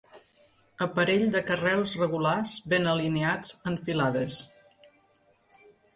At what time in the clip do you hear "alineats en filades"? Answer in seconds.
2.95-4.41